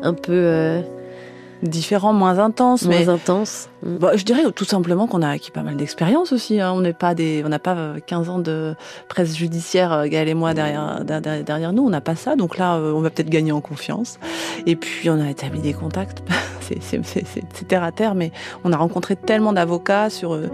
un 0.02 0.14
peu 0.14 0.82
différent, 1.64 2.14
moins 2.14 2.40
intense. 2.40 2.86
Moins 2.86 3.10
intense. 3.10 3.70
Mm. 3.84 3.98
Bah, 3.98 4.12
je 4.16 4.24
dirais 4.24 4.44
tout 4.56 4.66
simplement 4.66 5.08
qu'on 5.08 5.22
a 5.22 5.30
acquis 5.30 5.52
pas 5.52 5.64
mal 5.64 5.76
d'expérience 5.76 6.32
aussi. 6.32 6.60
Hein. 6.60 6.72
On 6.74 6.82
n'est 6.82 6.94
pas 6.94 7.16
des, 7.16 7.44
on 7.46 7.50
n'a 7.50 7.60
pas 7.60 7.96
15 8.06 8.30
ans 8.30 8.40
de 8.40 8.76
presse 9.08 9.36
judiciaire, 9.36 9.92
euh, 9.92 10.08
Gaël 10.08 10.28
et 10.28 10.34
moi 10.34 10.54
derrière, 10.54 11.04
derrière, 11.04 11.74
nous. 11.74 11.84
On 11.84 11.90
n'a 11.90 12.02
pas 12.02 12.16
ça. 12.16 12.36
Donc 12.36 12.58
là, 12.58 12.76
euh, 12.76 12.94
on 12.94 13.02
va 13.02 13.10
peut-être 13.10 13.30
gagner 13.30 13.52
en 13.52 13.62
confiance. 13.62 14.20
Et 14.66 14.76
puis 14.76 15.10
on 15.10 15.20
a 15.20 15.30
établi 15.30 15.62
des 15.62 15.74
contacts. 15.74 16.24
c'est 16.62 17.68
terre 17.68 17.84
à 17.84 17.92
terre, 17.92 18.16
mais 18.16 18.32
on 18.64 18.72
a 18.72 18.78
rencontré 18.78 19.16
tellement 19.16 19.54
d'avocats 19.54 20.10
sur 20.10 20.34
euh, 20.34 20.48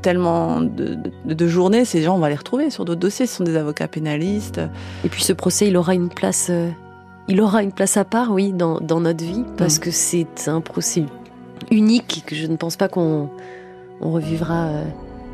tellement 0.00 0.60
de, 0.60 0.96
de, 1.24 1.34
de, 1.34 1.48
journées. 1.48 1.84
Ces 1.84 2.02
gens, 2.02 2.16
on 2.16 2.20
va 2.20 2.28
les 2.28 2.36
retrouver 2.36 2.70
sur 2.70 2.84
d'autres 2.84 3.00
dossiers. 3.00 3.26
Ce 3.26 3.36
sont 3.36 3.44
des 3.44 3.56
avocats 3.56 3.88
pénalistes. 3.88 4.60
Et 5.04 5.08
puis 5.08 5.22
ce 5.22 5.32
procès, 5.32 5.68
il 5.68 5.76
aura 5.76 5.94
une 5.94 6.08
place 6.08 6.50
il 7.28 7.40
aura 7.40 7.62
une 7.62 7.72
place 7.72 7.96
à 7.96 8.04
part, 8.04 8.32
oui, 8.32 8.52
dans, 8.52 8.80
notre 8.80 9.24
vie, 9.24 9.44
parce 9.56 9.78
mm. 9.78 9.80
que 9.80 9.90
c'est 9.90 10.48
un 10.48 10.60
procès 10.60 11.04
unique 11.70 12.24
que 12.26 12.34
je 12.34 12.46
ne 12.46 12.56
pense 12.56 12.76
pas 12.76 12.88
qu'on 12.88 13.30
revivra 14.00 14.66
euh, 14.66 14.84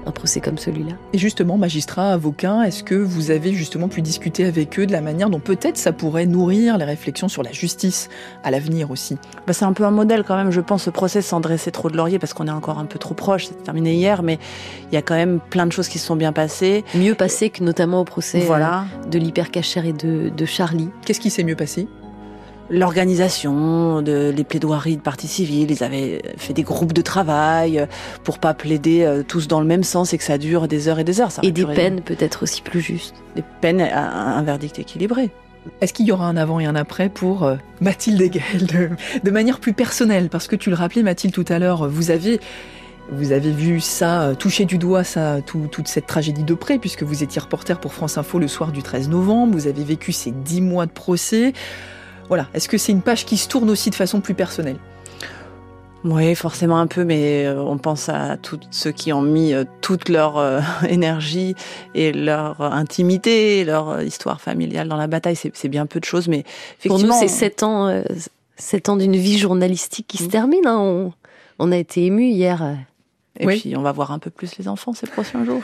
un 0.08 0.12
procès 0.12 0.40
comme 0.40 0.58
celui-là. 0.58 0.94
Et 1.12 1.18
justement, 1.18 1.56
magistrat, 1.58 2.12
avocat, 2.12 2.66
est-ce 2.66 2.82
que 2.82 2.94
vous 2.94 3.30
avez 3.30 3.52
justement 3.52 3.88
pu 3.88 4.02
discuter 4.02 4.44
avec 4.44 4.78
eux 4.78 4.86
de 4.86 4.92
la 4.92 5.00
manière 5.00 5.30
dont 5.30 5.40
peut-être 5.40 5.76
ça 5.76 5.92
pourrait 5.92 6.26
nourrir 6.26 6.78
les 6.78 6.84
réflexions 6.84 7.28
sur 7.28 7.42
la 7.42 7.52
justice 7.52 8.08
à 8.42 8.50
l'avenir 8.50 8.90
aussi? 8.90 9.16
Bah, 9.46 9.52
C'est 9.52 9.64
un 9.64 9.72
peu 9.72 9.84
un 9.84 9.90
modèle 9.90 10.24
quand 10.24 10.36
même, 10.36 10.50
je 10.50 10.60
pense, 10.60 10.84
ce 10.84 10.90
procès 10.90 11.22
sans 11.22 11.40
dresser 11.40 11.70
trop 11.70 11.90
de 11.90 11.96
laurier 11.96 12.18
parce 12.18 12.34
qu'on 12.34 12.46
est 12.46 12.50
encore 12.50 12.78
un 12.78 12.86
peu 12.86 12.98
trop 12.98 13.14
proche, 13.14 13.46
c'est 13.46 13.62
terminé 13.62 13.94
hier, 13.94 14.22
mais 14.22 14.38
il 14.90 14.94
y 14.94 14.98
a 14.98 15.02
quand 15.02 15.14
même 15.14 15.40
plein 15.50 15.66
de 15.66 15.72
choses 15.72 15.88
qui 15.88 15.98
se 15.98 16.06
sont 16.06 16.16
bien 16.16 16.32
passées. 16.32 16.84
Mieux 16.94 17.14
passées 17.14 17.50
que 17.50 17.62
notamment 17.62 18.00
au 18.00 18.04
procès 18.04 18.40
voilà. 18.40 18.84
Euh, 19.04 19.08
de 19.08 19.18
l'hypercachère 19.18 19.86
et 19.86 19.92
de, 19.92 20.30
de 20.34 20.44
Charlie. 20.44 20.88
Qu'est-ce 21.04 21.20
qui 21.20 21.30
s'est 21.30 21.44
mieux 21.44 21.56
passé? 21.56 21.88
L'organisation, 22.70 24.02
de, 24.02 24.32
les 24.34 24.44
plaidoiries 24.44 24.96
de 24.96 25.02
partie 25.02 25.28
civile. 25.28 25.70
Ils 25.70 25.84
avaient 25.84 26.22
fait 26.36 26.52
des 26.52 26.62
groupes 26.62 26.92
de 26.92 27.02
travail 27.02 27.86
pour 28.24 28.38
pas 28.38 28.54
plaider 28.54 29.02
euh, 29.02 29.22
tous 29.26 29.48
dans 29.48 29.60
le 29.60 29.66
même 29.66 29.84
sens 29.84 30.12
et 30.12 30.18
que 30.18 30.24
ça 30.24 30.38
dure 30.38 30.68
des 30.68 30.88
heures 30.88 30.98
et 30.98 31.04
des 31.04 31.20
heures. 31.20 31.30
et 31.42 31.52
des 31.52 31.66
peines 31.66 32.00
peut-être 32.02 32.42
aussi 32.42 32.62
plus 32.62 32.80
justes. 32.80 33.14
Des 33.36 33.44
peines, 33.60 33.80
un, 33.80 34.42
verdict 34.42 34.78
équilibré. 34.78 35.30
Est-ce 35.80 35.92
qu'il 35.92 36.06
y 36.06 36.12
aura 36.12 36.26
un 36.26 36.36
avant 36.36 36.60
et 36.60 36.66
un 36.66 36.76
après 36.76 37.08
pour 37.08 37.44
euh, 37.44 37.56
Mathilde 37.80 38.22
Gaël 38.30 38.90
de, 39.22 39.30
manière 39.30 39.60
plus 39.60 39.72
personnelle? 39.72 40.28
Parce 40.28 40.46
que 40.46 40.56
tu 40.56 40.70
le 40.70 40.76
rappelais 40.76 41.02
Mathilde 41.02 41.34
tout 41.34 41.44
à 41.48 41.58
l'heure, 41.58 41.88
vous 41.88 42.10
avez 42.10 42.40
vous 43.10 43.32
avez 43.32 43.52
vu 43.52 43.80
ça, 43.80 44.22
euh, 44.22 44.34
toucher 44.34 44.66
du 44.66 44.76
doigt 44.76 45.02
ça, 45.02 45.38
toute 45.40 45.88
cette 45.88 46.06
tragédie 46.06 46.42
de 46.42 46.52
près, 46.52 46.78
puisque 46.78 47.02
vous 47.02 47.22
étiez 47.22 47.40
reporter 47.40 47.80
pour 47.80 47.94
France 47.94 48.18
Info 48.18 48.38
le 48.38 48.48
soir 48.48 48.70
du 48.70 48.82
13 48.82 49.08
novembre, 49.08 49.54
vous 49.54 49.66
avez 49.66 49.82
vécu 49.82 50.12
ces 50.12 50.30
dix 50.30 50.60
mois 50.60 50.84
de 50.84 50.90
procès. 50.90 51.54
Voilà. 52.28 52.46
Est-ce 52.54 52.68
que 52.68 52.78
c'est 52.78 52.92
une 52.92 53.02
page 53.02 53.24
qui 53.24 53.36
se 53.36 53.48
tourne 53.48 53.70
aussi 53.70 53.90
de 53.90 53.94
façon 53.94 54.20
plus 54.20 54.34
personnelle? 54.34 54.76
Oui, 56.04 56.34
forcément 56.36 56.78
un 56.78 56.86
peu, 56.86 57.04
mais 57.04 57.44
euh, 57.44 57.60
on 57.60 57.76
pense 57.76 58.08
à 58.08 58.36
tous 58.36 58.60
ceux 58.70 58.92
qui 58.92 59.12
ont 59.12 59.22
mis 59.22 59.52
euh, 59.52 59.64
toute 59.80 60.08
leur 60.08 60.38
euh, 60.38 60.60
énergie 60.88 61.54
et 61.94 62.12
leur 62.12 62.60
intimité, 62.60 63.64
leur 63.64 64.02
histoire 64.02 64.40
familiale 64.40 64.88
dans 64.88 64.96
la 64.96 65.08
bataille. 65.08 65.36
C'est 65.36 65.68
bien 65.68 65.86
peu 65.86 65.98
de 65.98 66.04
choses, 66.04 66.28
mais 66.28 66.44
Pour 66.86 66.98
nous, 67.00 67.12
c'est 67.12 67.28
sept 67.28 67.62
ans, 67.62 68.02
sept 68.56 68.88
ans 68.88 68.96
d'une 68.96 69.16
vie 69.16 69.38
journalistique 69.38 70.06
qui 70.06 70.18
se 70.18 70.24
mmh. 70.24 70.28
termine. 70.28 70.66
Hein. 70.66 71.10
On, 71.58 71.72
a 71.72 71.76
été 71.76 72.04
émus 72.04 72.28
hier. 72.28 72.76
Et 73.40 73.46
puis, 73.46 73.74
on 73.76 73.82
va 73.82 73.90
voir 73.90 74.12
un 74.12 74.20
peu 74.20 74.30
plus 74.30 74.56
les 74.58 74.68
enfants 74.68 74.92
ces 74.92 75.06
prochains 75.06 75.44
jours. 75.44 75.62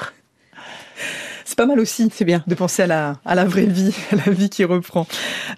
C'est 1.55 1.63
pas 1.63 1.67
mal 1.67 1.79
aussi, 1.79 2.11
c'est 2.13 2.25
bien, 2.25 2.43
de 2.49 2.55
penser 2.57 2.83
à 2.83 2.89
la, 2.89 3.13
à 3.25 3.37
la 3.37 3.45
vraie 3.45 3.67
vie, 3.67 3.95
à 4.11 4.17
la 4.27 4.33
vie 4.33 4.51
qui 4.51 4.65
reprend. 4.65 5.07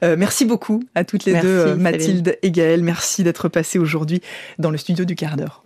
Euh, 0.04 0.14
merci 0.18 0.44
beaucoup 0.44 0.82
à 0.94 1.04
toutes 1.04 1.24
les 1.24 1.40
deux, 1.40 1.48
euh, 1.48 1.74
Mathilde 1.74 2.36
et 2.42 2.50
Gaëlle. 2.50 2.82
Merci 2.82 3.24
d'être 3.24 3.48
passées 3.48 3.78
aujourd'hui 3.78 4.20
dans 4.58 4.70
le 4.70 4.76
studio 4.76 5.06
du 5.06 5.14
quart 5.14 5.38
d'heure. 5.38 5.64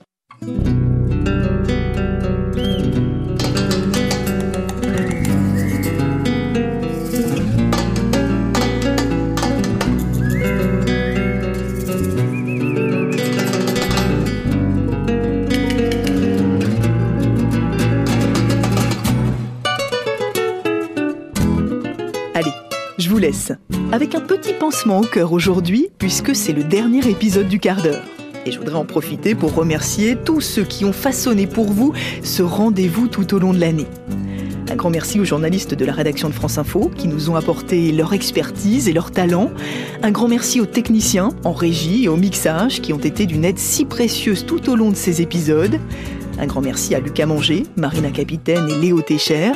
Laisse 23.08 23.52
avec 23.92 24.14
un 24.14 24.20
petit 24.20 24.52
pansement 24.52 25.00
au 25.00 25.04
cœur 25.04 25.32
aujourd'hui 25.32 25.88
puisque 25.98 26.34
c'est 26.34 26.52
le 26.52 26.64
dernier 26.64 27.08
épisode 27.08 27.48
du 27.48 27.58
quart 27.58 27.82
d'heure. 27.82 28.04
Et 28.46 28.52
je 28.52 28.58
voudrais 28.58 28.76
en 28.76 28.84
profiter 28.84 29.34
pour 29.34 29.54
remercier 29.54 30.16
tous 30.16 30.40
ceux 30.40 30.64
qui 30.64 30.84
ont 30.84 30.92
façonné 30.92 31.46
pour 31.46 31.66
vous 31.66 31.92
ce 32.22 32.42
rendez-vous 32.42 33.08
tout 33.08 33.34
au 33.34 33.38
long 33.38 33.52
de 33.52 33.60
l'année. 33.60 33.86
Un 34.70 34.76
grand 34.76 34.90
merci 34.90 35.18
aux 35.18 35.24
journalistes 35.24 35.74
de 35.74 35.84
la 35.84 35.92
rédaction 35.92 36.28
de 36.28 36.34
France 36.34 36.58
Info 36.58 36.90
qui 36.96 37.08
nous 37.08 37.28
ont 37.28 37.36
apporté 37.36 37.90
leur 37.90 38.12
expertise 38.12 38.88
et 38.88 38.92
leur 38.92 39.10
talent. 39.10 39.50
Un 40.02 40.10
grand 40.10 40.28
merci 40.28 40.60
aux 40.60 40.66
techniciens 40.66 41.30
en 41.44 41.52
régie 41.52 42.04
et 42.04 42.08
au 42.08 42.16
mixage 42.16 42.80
qui 42.80 42.92
ont 42.92 42.98
été 42.98 43.26
d'une 43.26 43.44
aide 43.44 43.58
si 43.58 43.84
précieuse 43.84 44.46
tout 44.46 44.70
au 44.70 44.76
long 44.76 44.90
de 44.90 44.96
ces 44.96 45.22
épisodes. 45.22 45.80
Un 46.40 46.46
grand 46.46 46.62
merci 46.62 46.94
à 46.94 47.00
Lucas 47.00 47.26
Manger, 47.26 47.64
Marina 47.76 48.10
Capitaine 48.10 48.66
et 48.70 48.74
Léo 48.74 49.02
Técher. 49.02 49.52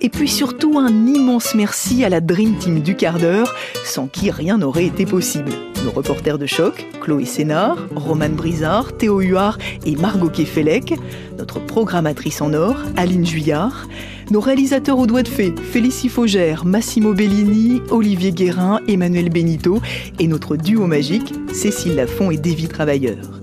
Et 0.00 0.08
puis 0.08 0.28
surtout 0.28 0.78
un 0.78 0.88
immense 0.88 1.56
merci 1.56 2.04
à 2.04 2.08
la 2.08 2.20
Dream 2.20 2.54
Team 2.54 2.82
du 2.82 2.94
quart 2.94 3.18
d'heure, 3.18 3.52
sans 3.84 4.06
qui 4.06 4.30
rien 4.30 4.58
n'aurait 4.58 4.86
été 4.86 5.06
possible. 5.06 5.50
Nos 5.84 5.90
reporters 5.90 6.38
de 6.38 6.46
choc, 6.46 6.86
Chloé 7.00 7.24
Sénard, 7.24 7.78
Romane 7.96 8.34
Brizard, 8.34 8.96
Théo 8.96 9.18
Huard 9.18 9.58
et 9.84 9.96
Margot 9.96 10.28
Kefelec. 10.28 10.94
Notre 11.36 11.58
programmatrice 11.58 12.40
en 12.40 12.54
or, 12.54 12.76
Aline 12.96 13.26
Juillard. 13.26 13.88
Nos 14.30 14.40
réalisateurs 14.40 15.00
au 15.00 15.08
doigt 15.08 15.24
de 15.24 15.28
fée, 15.28 15.52
Félicie 15.72 16.08
Faugère, 16.08 16.64
Massimo 16.64 17.12
Bellini, 17.12 17.82
Olivier 17.90 18.30
Guérin, 18.30 18.78
Emmanuel 18.86 19.30
Benito 19.30 19.80
et 20.20 20.28
notre 20.28 20.56
duo 20.56 20.86
magique, 20.86 21.34
Cécile 21.52 21.96
Lafont 21.96 22.30
et 22.30 22.36
Davy 22.36 22.68
Travailleur. 22.68 23.40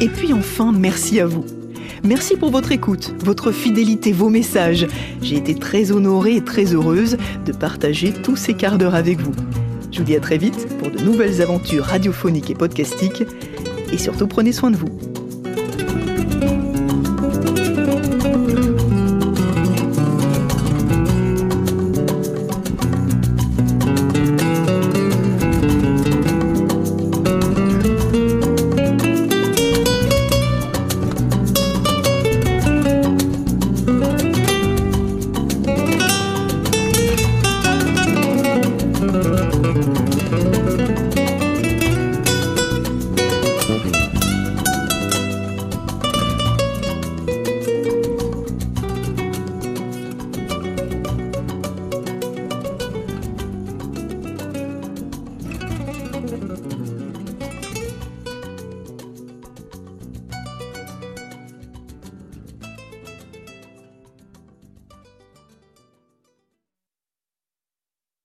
Et 0.00 0.08
puis 0.08 0.32
enfin, 0.32 0.72
merci 0.72 1.20
à 1.20 1.26
vous. 1.26 1.44
Merci 2.04 2.36
pour 2.36 2.50
votre 2.50 2.70
écoute, 2.70 3.14
votre 3.24 3.50
fidélité, 3.50 4.12
vos 4.12 4.28
messages. 4.28 4.86
J'ai 5.22 5.36
été 5.36 5.54
très 5.54 5.90
honorée 5.90 6.36
et 6.36 6.44
très 6.44 6.74
heureuse 6.74 7.16
de 7.46 7.52
partager 7.52 8.12
tous 8.12 8.36
ces 8.36 8.52
quarts 8.52 8.76
d'heure 8.76 8.94
avec 8.94 9.20
vous. 9.20 9.32
Je 9.90 10.00
vous 10.00 10.04
dis 10.04 10.14
à 10.14 10.20
très 10.20 10.36
vite 10.36 10.68
pour 10.78 10.90
de 10.90 10.98
nouvelles 11.02 11.40
aventures 11.40 11.84
radiophoniques 11.84 12.50
et 12.50 12.54
podcastiques. 12.54 13.24
Et 13.90 13.96
surtout, 13.96 14.26
prenez 14.26 14.52
soin 14.52 14.70
de 14.70 14.76
vous. 14.76 15.13